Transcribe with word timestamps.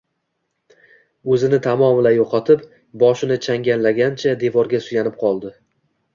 O`zini 1.35 1.59
tamomila 1.67 2.13
yo`qotib, 2.15 2.65
boshini 3.05 3.39
changallagancha 3.49 4.35
devorga 4.47 4.83
suyanib 4.89 5.23
qoldi 5.23 5.55